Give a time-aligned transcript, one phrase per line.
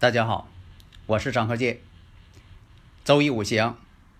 [0.00, 0.48] 大家好，
[1.04, 1.82] 我是张和介。
[3.04, 3.76] 周易五行，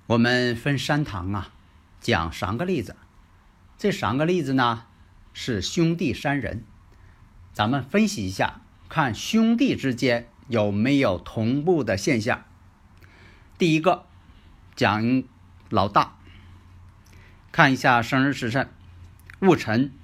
[0.09, 1.55] 我们分三堂啊，
[2.03, 2.97] 讲三个例子。
[3.79, 4.85] 这三个例子呢，
[5.33, 6.65] 是兄弟三人。
[7.55, 12.45] 咱们分析一下，看兄弟之间有没有同步的现象。
[13.57, 14.05] 第一个
[14.77, 15.23] 讲
[15.71, 16.19] 老大，
[17.51, 18.69] 看一下生日时辰：
[19.39, 19.95] 戊辰、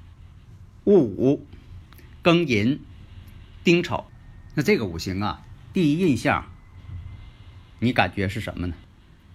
[0.85, 1.47] 戊午、
[2.25, 2.83] 庚寅、
[3.63, 4.07] 丁丑。
[4.55, 5.43] 那这个五行啊。
[5.77, 6.47] 第一印象，
[7.81, 8.75] 你感觉是什么呢？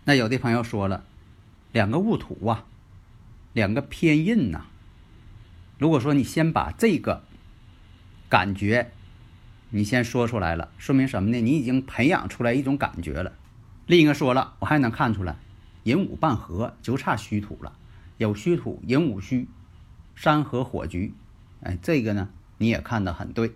[0.05, 1.03] 那有的朋友说了，
[1.71, 2.65] 两个戊土啊，
[3.53, 4.65] 两个偏印呐。
[5.77, 7.23] 如果说你先把这个
[8.27, 8.91] 感觉，
[9.69, 11.39] 你先说出来了，说明什么呢？
[11.39, 13.33] 你已经培养出来一种感觉了。
[13.85, 15.35] 另一个说了，我还能看出来，
[15.83, 17.77] 寅午半合，就差虚土了。
[18.17, 19.47] 有虚土，寅午戌，
[20.15, 21.13] 山河火局。
[21.61, 23.51] 哎，这个呢，你也看得很对。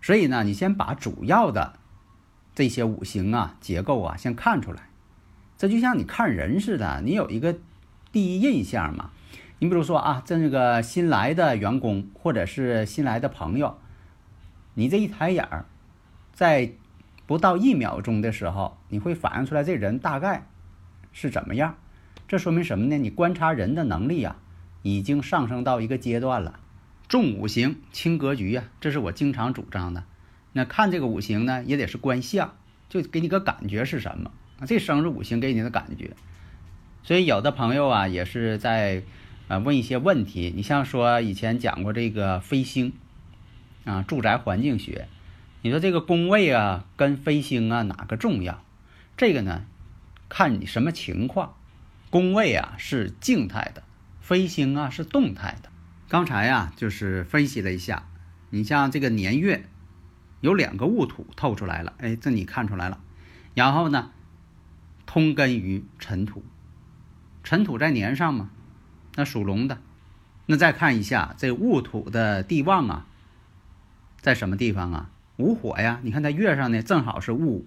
[0.00, 1.80] 所以呢，你先把主要的。
[2.54, 4.88] 这些五行啊，结构啊，先看出来。
[5.56, 7.56] 这就像你看人似的，你有一个
[8.10, 9.10] 第一印象嘛。
[9.58, 13.78] 你比如说啊，这个新来的员工或者是新来的朋友，
[14.74, 15.66] 你这一抬眼儿，
[16.32, 16.72] 在
[17.26, 20.46] 不到一秒钟的时候，你会反映出来这人大概
[21.12, 21.76] 是怎么样。
[22.26, 22.98] 这说明什么呢？
[22.98, 24.36] 你观察人的能力啊，
[24.82, 26.58] 已经上升到一个阶段了。
[27.08, 30.02] 重五行轻格局呀，这是我经常主张的。
[30.52, 32.54] 那看这个五行呢，也得是观相，
[32.88, 34.30] 就给你个感觉是什么？
[34.66, 36.10] 这生日五行给你的感觉。
[37.02, 39.02] 所以有的朋友啊，也是在
[39.48, 40.52] 啊问一些问题。
[40.54, 42.92] 你像说以前讲过这个飞星
[43.84, 45.08] 啊，住宅环境学，
[45.62, 48.62] 你说这个宫位啊跟飞星啊哪个重要？
[49.16, 49.64] 这个呢，
[50.28, 51.54] 看你什么情况。
[52.10, 53.82] 宫位啊是静态的，
[54.20, 55.70] 飞星啊是动态的。
[56.08, 58.06] 刚才呀就是分析了一下，
[58.50, 59.64] 你像这个年月。
[60.42, 63.00] 有两个戊土透出来了，哎，这你看出来了。
[63.54, 64.10] 然后呢，
[65.06, 66.44] 通根于尘土，
[67.44, 68.50] 尘土在年上嘛，
[69.14, 69.78] 那属龙的。
[70.46, 73.06] 那再看一下这戊土的地旺啊，
[74.20, 75.10] 在什么地方啊？
[75.36, 77.66] 午火呀，你看它月上呢，正好是戊午，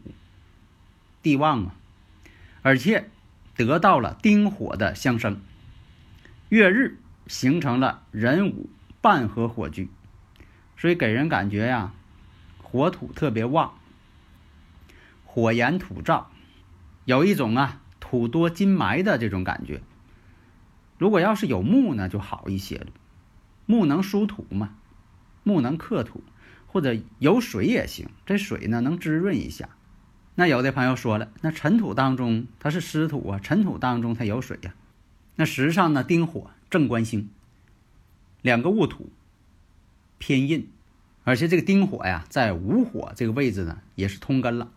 [1.23, 1.75] 地旺啊，
[2.61, 3.09] 而且
[3.55, 5.39] 得到了丁火的相生，
[6.49, 8.69] 月日形成了壬午
[8.99, 9.89] 半合火局，
[10.75, 11.93] 所以给人感觉呀。
[12.67, 13.75] 火土特别旺，
[15.23, 16.25] 火炎土燥，
[17.05, 19.81] 有一种啊土多金埋的这种感觉。
[20.97, 22.87] 如果要是有木呢，就好一些了。
[23.67, 24.75] 木能疏土嘛？
[25.43, 26.23] 木能克土，
[26.67, 28.09] 或者有水也行。
[28.25, 29.69] 这水呢能滋润一下。
[30.33, 34.73] 那有的朋友说了，那尘土当中它是湿土啊，尘土当中它有水呀。
[35.35, 37.29] 那实际上呢，丁火正官星，
[38.41, 39.11] 两个戊土
[40.17, 40.67] 偏印。
[41.25, 44.71] 而且这个丁火呀，在午火这个位置呢，也是通根了，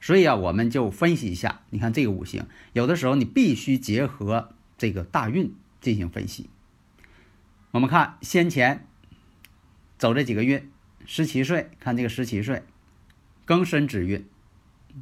[0.00, 1.60] 所以啊，我们就分析一下。
[1.70, 6.50] 你看这个五行，有的时候你必须结合这个大运进行分析。
[7.70, 8.84] 我们看先前
[9.96, 10.68] 走这几个运，
[11.06, 12.64] 十七岁，看这个十七岁，
[13.46, 14.26] 庚申之运，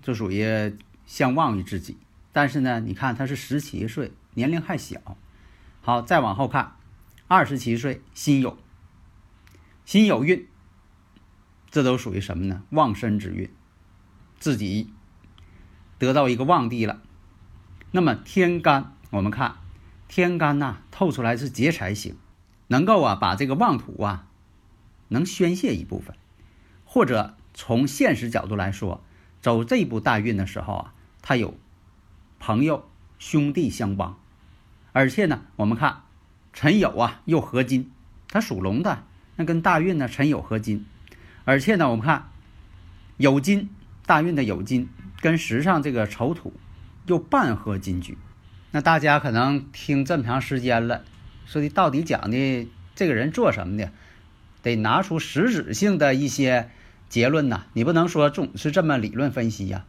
[0.03, 1.97] 就属于相旺于自己。
[2.31, 5.17] 但是呢，你看他是十七岁，年龄还小。
[5.81, 6.77] 好，再往后看，
[7.27, 8.57] 二十七岁，辛酉，
[9.87, 10.47] 辛酉运。
[11.75, 12.63] 这都属于什么呢？
[12.71, 13.51] 旺身之运，
[14.39, 14.93] 自己
[15.99, 17.03] 得到一个旺地了。
[17.91, 19.57] 那么天干，我们看
[20.07, 22.15] 天干呐，透出来是劫财星，
[22.69, 24.29] 能够啊把这个旺土啊
[25.09, 26.15] 能宣泄一部分，
[26.85, 29.03] 或者从现实角度来说，
[29.41, 31.59] 走这一步大运的时候啊，他有
[32.39, 32.89] 朋友
[33.19, 34.17] 兄弟相帮，
[34.93, 36.03] 而且呢，我们看
[36.53, 37.91] 辰酉啊又合金，
[38.29, 39.03] 它属龙的，
[39.35, 40.87] 那跟大运呢辰酉合金。
[41.45, 42.31] 而且呢，我们看
[43.19, 43.71] 酉金
[44.07, 44.89] 大运的酉金
[45.21, 46.53] 跟时上这个丑土
[47.07, 48.17] 又半合金局，
[48.71, 51.05] 那大家可能听这么长时间了，
[51.47, 53.93] 说的到底讲的这个人做什么的，
[54.63, 56.71] 得拿出实质性的一些
[57.09, 57.67] 结论呐。
[57.75, 59.85] 你不能说总是这么理论分析呀，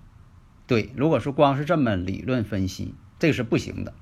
[0.67, 3.93] 对，如果说光是这么理论分析，这个是不行的。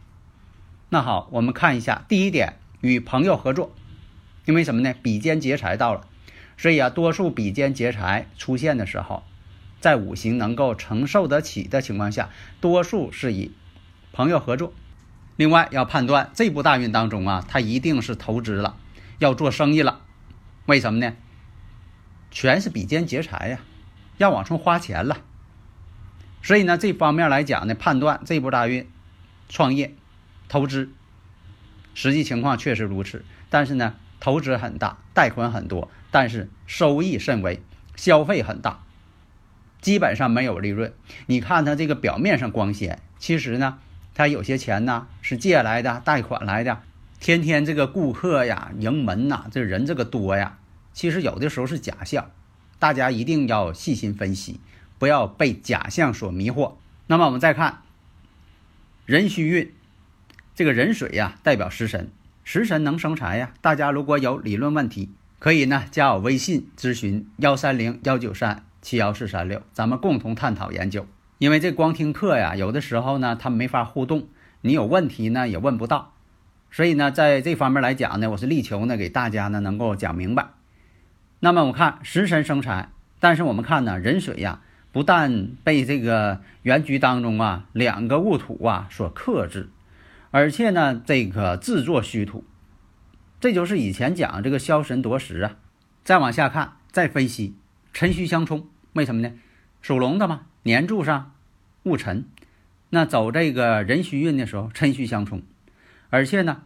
[0.90, 3.74] 那好，我们看一下第一点，与朋友合作，
[4.46, 4.94] 因为什么呢？
[5.02, 6.08] 比肩劫财到了，
[6.58, 9.24] 所以啊，多数比肩劫财出现的时候，
[9.80, 12.30] 在五行能够承受得起的情况下，
[12.62, 13.52] 多数是以
[14.12, 14.74] 朋友合作。
[15.36, 18.78] 另外要判断这部大运当中啊，他一定是投资了，
[19.18, 20.02] 要做生意了，
[20.68, 21.14] 为什么呢？
[22.30, 23.60] 全是比肩劫财呀，
[24.18, 25.18] 要往出花钱了。
[26.44, 28.88] 所以呢，这方面来讲呢，判断这部大运，
[29.50, 29.96] 创业、
[30.50, 30.90] 投资，
[31.94, 33.26] 实际情况确实如此。
[33.50, 37.60] 但是呢，投资很大，贷款很多，但是收益甚微，
[37.96, 38.84] 消费很大，
[39.82, 40.94] 基本上没有利润。
[41.26, 43.80] 你看他这个表面上光鲜，其实呢，
[44.14, 46.84] 他有些钱呢是借来的，贷款来的，
[47.20, 50.60] 天天这个顾客呀、迎门呐，这人这个多呀，
[50.94, 52.30] 其实有的时候是假象，
[52.78, 54.60] 大家一定要细心分析。
[55.00, 56.76] 不要被假象所迷惑。
[57.08, 57.82] 那么我们再看
[59.06, 59.74] 壬戌运，
[60.56, 62.10] 这个壬水呀代表食神，
[62.46, 63.52] 食神能生财呀。
[63.60, 65.10] 大家如果有理论问题，
[65.44, 71.06] 可以呢加我微信咨询幺三零幺九三七幺四三六，咱们共同探讨研究。
[71.38, 74.30] 因为这光听课呀，有的时候呢他们没法互动，
[74.62, 76.14] 你有问题呢也问不到，
[76.72, 80.48] 所以呢在这方面来讲呢，我是力求呢给大家呢能够讲明白。
[81.42, 84.62] 那么我看食神生财，但是我们看呢壬水呀。
[84.94, 89.68] 不但被这个原局当中啊两个戊土啊所克制，
[90.32, 92.46] 而且呢这个自作虚土，
[93.44, 95.58] 这就是以前讲这个枭神夺食啊。
[96.06, 97.54] 再往下看，再分析
[97.92, 99.34] 辰戌相冲，为什么呢？
[99.82, 101.34] 属龙的嘛，年柱上
[101.84, 102.24] 戊辰，
[102.92, 105.44] 那走这个壬戌运的时候，辰戌相冲，
[106.10, 106.62] 而且呢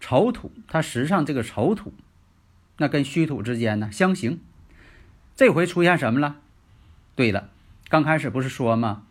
[0.00, 1.94] 丑土它实上这个丑土，
[2.78, 4.40] 那跟戌土之间呢相刑，
[5.36, 6.38] 这回出现什么了？
[7.14, 7.50] 对了，
[7.88, 9.04] 刚开始不是说吗？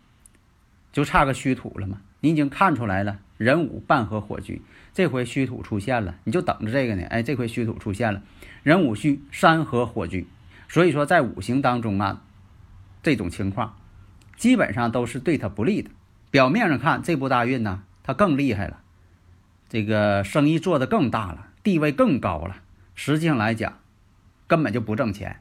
[0.92, 2.02] 就差个戌土了吗？
[2.20, 4.60] 你已经看出来了，壬午半合火局，
[4.92, 7.04] 这回虚土出现了，你就等着这个呢。
[7.08, 8.22] 哎，这回虚土出现了，
[8.62, 10.26] 人午戌三合火局，
[10.68, 12.22] 所以说在五行当中啊，
[13.02, 13.76] 这种情况
[14.36, 15.90] 基本上都是对他不利的。
[16.30, 18.80] 表面上看这部大运呢，他更厉害了，
[19.68, 22.56] 这个生意做得更大了，地位更高了。
[22.94, 23.78] 实际上来讲，
[24.46, 25.40] 根本就不挣钱，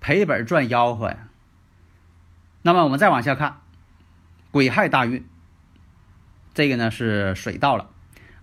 [0.00, 1.28] 赔本赚吆喝呀。
[2.62, 3.60] 那么我们再往下看，
[4.50, 5.24] 癸亥大运，
[6.52, 7.90] 这个呢是水到了。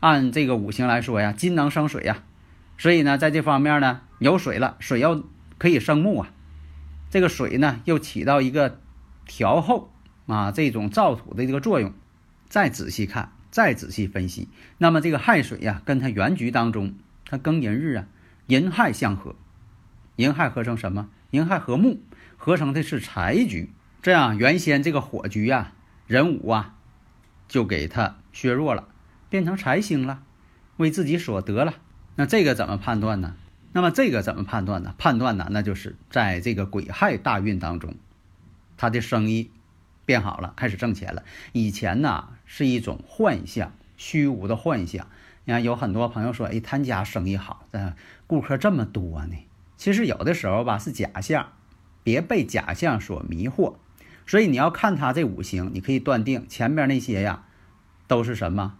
[0.03, 2.23] 按这个五行来说呀，金能生水呀，
[2.77, 5.23] 所以呢，在这方面呢有水了，水要
[5.57, 6.29] 可以生木啊。
[7.09, 8.81] 这个水呢又起到一个
[9.25, 9.93] 调候
[10.27, 11.93] 啊这种造土的这个作用。
[12.49, 16.95] 再仔细看，再仔细分析，那么这个亥水呀，跟它原局当中，
[17.25, 18.07] 它庚寅日啊，
[18.47, 19.37] 寅亥相合，
[20.17, 21.07] 寅亥合成什么？
[21.29, 22.01] 寅亥合木，
[22.35, 23.71] 合成的是财局。
[24.01, 25.71] 这样，原先这个火局啊，
[26.07, 26.75] 壬午啊，
[27.47, 28.89] 就给它削弱了，
[29.33, 30.21] 变成财星了，
[30.77, 31.73] 为自己所得了。
[32.13, 33.35] 那这个怎么判断呢？
[33.71, 34.93] 那么这个怎么判断呢？
[34.99, 37.95] 判断呢，那就是在这个癸亥大运当中，
[38.77, 39.49] 他的生意
[40.05, 41.23] 变好了，开始挣钱了。
[41.51, 45.07] 以前呢是一种幻象，虚无的幻象。
[45.45, 47.65] 你看，有很多朋友说，哎，他家生意好，
[48.27, 49.35] 顾客这么多呢。
[49.77, 51.53] 其实有的时候吧是假象，
[52.03, 53.77] 别被假象所迷惑。
[54.27, 57.45] 所以你要看他这五行，你可以断定前面那些呀，
[58.05, 58.77] 都是什么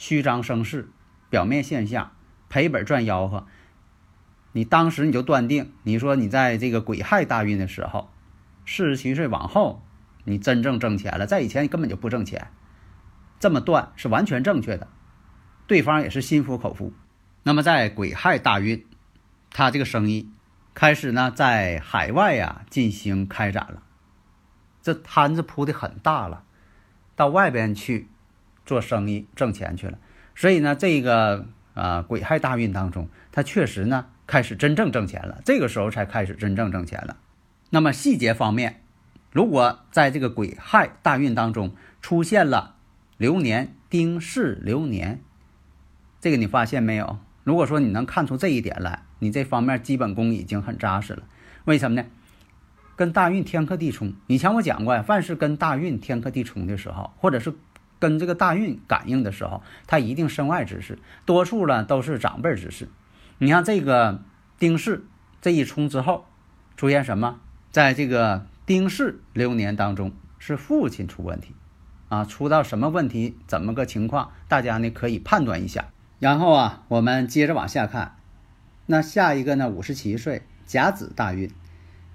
[0.00, 0.88] 虚张声势、
[1.28, 2.12] 表面现象、
[2.48, 3.46] 赔本赚吆喝。
[4.52, 8.10] 你当时你就断定，你说你在这个癸亥大运的时候，
[8.64, 9.84] 四十七岁往后，
[10.24, 12.50] 你真正挣钱了，在以前你根本就不挣钱。
[13.38, 14.88] 这么断是完全正确的，
[15.66, 16.94] 对方也是心服口服。
[17.42, 18.86] 那么在癸亥大运，
[19.50, 20.30] 他这个生意
[20.72, 23.82] 开始呢，在海外呀进行开展了。
[24.80, 26.44] 这摊子铺的很大了，
[27.14, 28.08] 到外边去
[28.70, 29.98] 做生意挣钱去了。
[30.36, 35.40] 所以呢，这个啊癸亥大运当中，他确实呢开始真正挣钱了。
[35.44, 37.16] 这个时候才开始真正挣钱了。
[37.70, 38.84] 那么细节方面，
[39.32, 42.76] 如果在这个癸亥大运当中出现了
[43.16, 45.20] 流年丁巳流年，
[46.20, 47.18] 这个你发现没有？
[47.42, 51.24] 如果说你能看出这一点来，你这方面基本功已经很扎实了。
[51.64, 52.06] 为什么呢？
[52.94, 57.54] 跟大运天克地冲，以前我讲过呀，凡是跟大运天克地冲的时候，或者是
[58.00, 62.88] 跟这个大运感应的时候，它一定身外之事，多数呢都是长辈之事。
[63.38, 64.22] 你像这个
[64.58, 65.04] 丁巳
[65.40, 66.24] 这一冲之后，
[66.76, 67.38] 出现什么？
[67.70, 71.54] 在这个丁巳流年当中，是父亲出问题
[72.08, 73.36] 啊，出到什么问题？
[73.46, 74.32] 怎么个情况？
[74.48, 75.90] 大家呢可以判断一下。
[76.18, 78.16] 然后啊，我们接着往下看，
[78.86, 81.50] 那下一个呢，五十七岁甲子大运。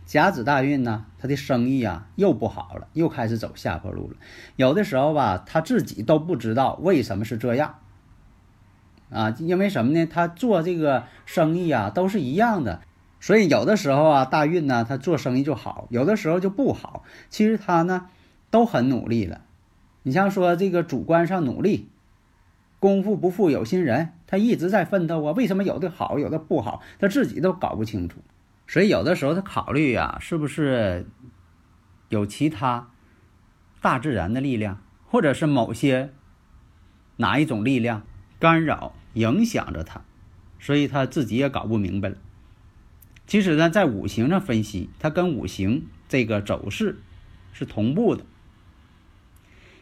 [0.05, 4.17] 甲子大运呢，他的生意啊又不好了，又开始走下坡路了。
[4.55, 7.79] 有的时候吧，他自己都不知道为什么是这样。
[9.09, 10.05] 啊，因为什么呢？
[10.05, 12.81] 他做这个生意啊都是一样的，
[13.19, 17.03] 所以有的时候啊大运呢他做生意就好，有的时候就不好。
[17.29, 18.07] 其实他呢
[18.51, 19.41] 都很努力了。
[20.03, 21.89] 你像说这个主观上努力，
[22.79, 25.31] 功夫不负有心人，他一直在奋斗啊。
[25.31, 28.19] 为什么有的好，有的不好，他自己都搞不清楚。
[28.67, 31.05] 所以有的时候他考虑呀，是不是
[32.10, 32.89] 有其他
[33.81, 36.12] 大自然的力量，或者是某些
[37.17, 38.03] 哪一种力量
[38.39, 40.01] 干扰、影响着他，
[40.60, 42.17] 所以他自己也搞不明白了。
[43.27, 47.00] 其实呢，在五行上分析，它跟五行这个走势
[47.53, 48.24] 是同步的。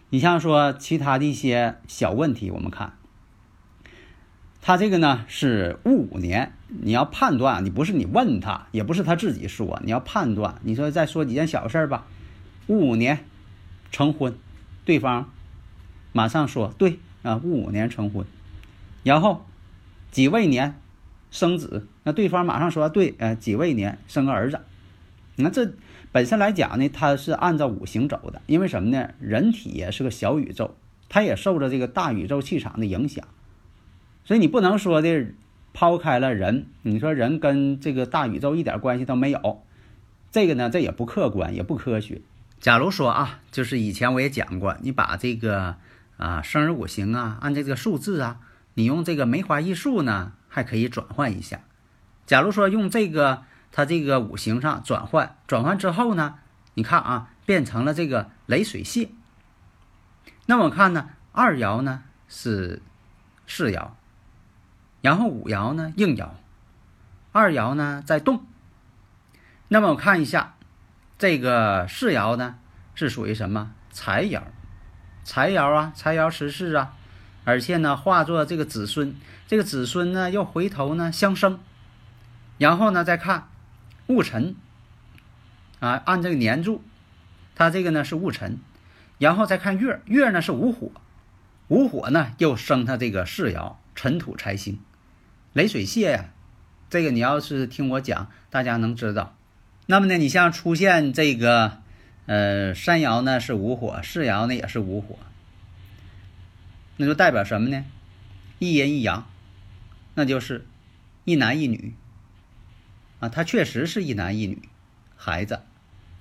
[0.10, 2.98] 你像说其他的一些小问题，我们看。
[4.65, 10.55] 他这个呢是戊午年，你要判断，你不是你问他，也不是他自己说，你要判断。
[10.63, 12.08] 你说再说几件小事儿吧，
[12.67, 13.25] 戊午年
[13.91, 14.34] 成婚，
[14.86, 15.29] 对方
[16.13, 18.25] 马上说对啊，戊午年成婚，
[19.03, 19.46] 然后
[20.12, 20.79] 己未年
[21.29, 24.62] 生子，那对方马上说对，呃，己未年生个儿子。
[25.36, 25.74] 那这
[26.13, 29.10] 本身来讲呢，它是按照五行走的，因为什么呢？
[29.20, 30.77] 人体也是个小宇宙，
[31.10, 33.27] 它也受着这个大宇宙气场的影响。
[34.25, 35.27] 所以你不能说的
[35.74, 39.63] 抛开了人，你说人跟这个大宇宙一点关系都没有，
[40.32, 42.22] 这个呢这也不客观也不科学。
[42.60, 45.75] 假如说啊，就是以前我也讲过，你把这个
[46.18, 48.39] 啊生日五行啊按这个数字啊，
[48.75, 51.60] 你用这个梅花易数呢还可以转换一下。
[52.25, 56.36] 假如说用这个它这个五行上转换，转换之后呢，
[56.75, 59.10] 你看啊变成了这个雷水泄。
[60.46, 62.82] 那我看呢二爻呢是
[63.48, 63.89] 四爻。
[65.04, 66.30] 然后五爻呢应爻，
[67.34, 68.46] 二爻呢在动。
[69.68, 70.56] 那么我看一下，
[71.18, 72.56] 这个四爻呢
[72.96, 74.44] 是属于什么财爻？
[75.26, 76.94] 财爻啊，财爻十四啊，
[77.44, 79.14] 而且呢化作这个子孙，
[79.46, 81.60] 这个子孙呢又回头呢相生。
[82.58, 83.50] 然后呢再看
[84.08, 84.56] 戊辰
[85.82, 86.82] 啊，按这个年柱，
[87.56, 88.58] 它这个呢是戊辰。
[89.18, 90.92] 然后再看月，月呢是午火，
[91.68, 94.80] 午火呢又生它这个四爻辰土财星。
[95.54, 96.32] 雷水泄呀，
[96.90, 99.36] 这个你要是听我讲，大家能知道。
[99.86, 101.80] 那么呢，你像出现这个，
[102.26, 105.20] 呃，三爻呢是午火，四爻呢也是午火，
[106.98, 107.86] 那就代表什么呢？
[108.58, 109.30] 一阴一阳，
[110.16, 110.66] 那就是
[111.26, 111.94] 一男一女
[113.20, 114.58] 啊，他确实是一男一女
[115.16, 115.60] 孩子。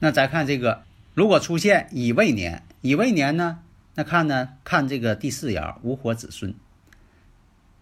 [0.00, 0.82] 那再看这个，
[1.14, 3.60] 如果出现乙未年，乙未年呢，
[3.94, 6.54] 那看呢，看这个第四爻午火子孙。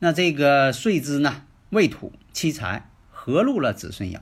[0.03, 4.21] 那这个岁支呢，未土七财合入了子孙爻，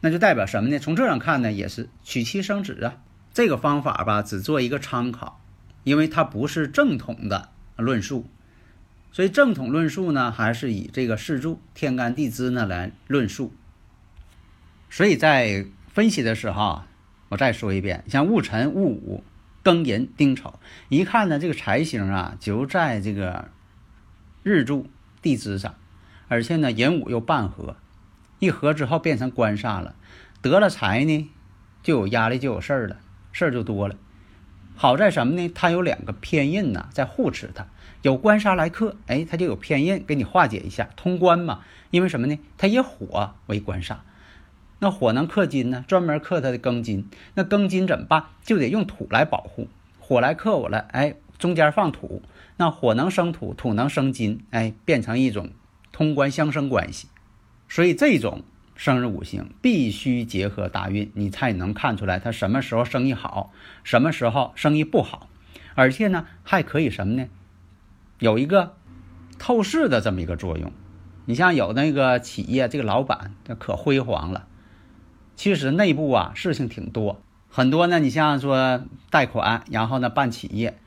[0.00, 0.78] 那就代表什么呢？
[0.78, 2.98] 从这样看呢，也是娶妻生子啊。
[3.32, 5.40] 这个方法吧，只做一个参考，
[5.82, 8.26] 因为它不是正统的论述。
[9.12, 13.54] 所以正统论述呢，还是以这个四柱天干地支呢来论述。
[14.90, 16.82] 所以在分析的时候，
[17.30, 19.24] 我再说一遍，像戊辰、戊午、
[19.64, 23.48] 庚寅、丁丑，一看呢，这个财星啊，就在这个
[24.42, 24.86] 日柱。
[25.24, 25.74] 地支上，
[26.28, 27.76] 而且呢，寅午又半合，
[28.40, 29.94] 一合之后变成官煞了。
[30.42, 31.30] 得了财呢，
[31.82, 32.98] 就有压力，就有事儿了，
[33.32, 33.96] 事儿就多了。
[34.76, 35.50] 好在什么呢？
[35.54, 37.66] 它有两个偏印呐，在护持它。
[38.02, 41.62] 有官杀来克，哎，它就有偏印给你化解一下，通关嘛。
[41.90, 42.38] 因为什么呢？
[42.58, 43.96] 它以火为官煞，
[44.80, 47.08] 那火能克金呢，专门克它的庚金。
[47.32, 48.24] 那庚金怎么办？
[48.44, 49.68] 就得用土来保护。
[49.98, 52.20] 火来克我了，哎，中间放土。
[52.56, 55.50] 那火能生土，土能生金，哎，变成一种
[55.90, 57.08] 通关相生关系。
[57.68, 58.44] 所以这种
[58.76, 65.28] 生日五行必须结合大运，你才能看出来他什么时候生意好，什么时候生意不好。
[65.74, 67.28] 而且呢，还可以什么呢？
[68.20, 68.76] 有一个
[69.38, 70.70] 透视的这么一个作用。
[71.26, 74.46] 你像有那个企业，这个老板可辉煌了，
[75.34, 77.98] 其实内部啊事情挺多，很多呢。
[77.98, 80.78] 你像说贷款，然后呢办企业。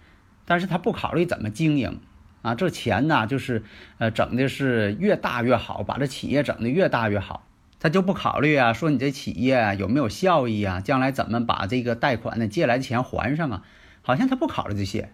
[0.50, 2.00] 但是他不考虑怎么经营，
[2.42, 3.66] 啊，这钱呢就是，
[3.98, 7.46] 呃，整的是越大越好，把这企业整的越大越好，
[7.82, 13.64] 他就不考虑啊，说你这企业有没有效益啊，将来怎么把这个贷款呢借来的钱还上啊？
[14.02, 15.14] 好像他不考虑这些，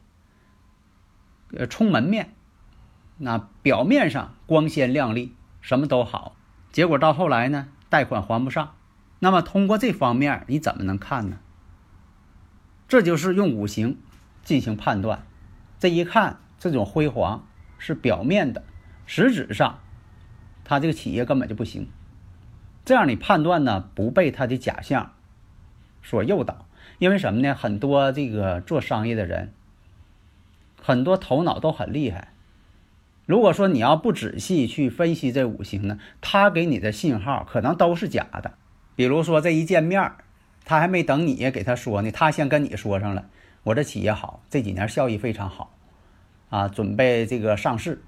[1.57, 2.35] 呃，充门面，
[3.17, 6.35] 那表面上光鲜亮丽，什么都好，
[6.71, 8.75] 结果到后来呢，贷款还不上，
[9.17, 11.39] 那么通过这方面你怎么能看呢？
[12.87, 13.97] 这就是用五行。
[14.43, 15.25] 进行判断，
[15.79, 17.47] 这一看这种辉煌
[17.77, 18.63] 是表面的，
[19.05, 19.79] 实质上
[20.63, 21.87] 他这个企业根本就不行。
[22.85, 25.13] 这样你判断呢，不被他的假象
[26.01, 26.65] 所诱导。
[26.99, 27.55] 因为什么呢？
[27.55, 29.51] 很多这个做商业的人，
[30.81, 32.33] 很多头脑都很厉害。
[33.25, 38.53] 如果说你要不仔细去分析这五行呢，他给你的信号可能都是假的。
[38.95, 40.11] 比如说这一见面，
[40.65, 43.29] 他还没等你给他说呢，他先跟你说上了
[43.63, 45.71] ：“我这企业好，这几年效益非常好，
[46.49, 48.01] 啊，准备这个上市，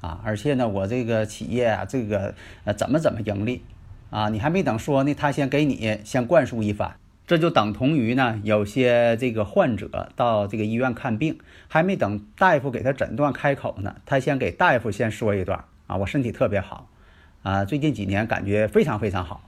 [0.00, 3.64] 啊，而且呢，我这个企业啊，这个呃怎么怎么盈利，
[4.10, 11.38] 啊，你还没等说呢，他先给你先灌输一番。”这就等同于呢，有些这个患者到这个医院看病，
[11.68, 16.88] 还没等大夫给他诊断开口呢，他先给大夫先说一段啊，我身体特别好，
[17.44, 19.42] 啊，最近几年感觉非常非常好，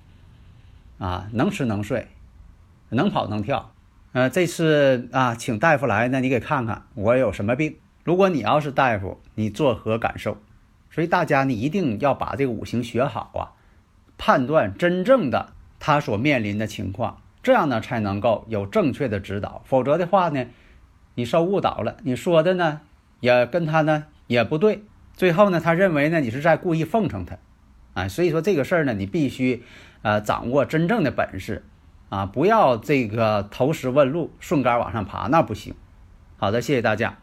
[0.98, 2.06] 啊，能吃能睡，
[2.90, 3.72] 能跑能跳，
[4.12, 7.76] 呃，这次啊，请大夫来呢，你给看看我有什么病。
[8.04, 10.36] 如果你要是大夫，你作何感受？
[10.90, 13.56] 所以大家你，一定要把这个五行学好啊，
[14.18, 17.22] 判断真正的他所面临的情况。
[17.42, 20.44] 这样呢，才能够有正确的指导，否则的话呢，
[21.14, 22.82] 你受误导了，你说的呢，
[23.20, 24.82] 也跟他呢也不对，
[25.14, 27.38] 最后呢，他认为呢你是在故意奉承他，
[27.94, 29.62] 啊，所以说这个事儿呢，你必须，
[30.02, 31.64] 呃，掌握真正的本事，
[32.12, 35.72] 啊，不要这个投石问路，顺杆往上爬，那不行。
[36.36, 37.16] 好的，谢谢大家。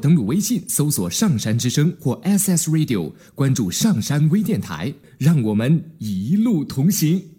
[0.00, 7.31] 登录微信搜索“上山之声”或 SS Radio，关注上山微电台，让我们一路同行。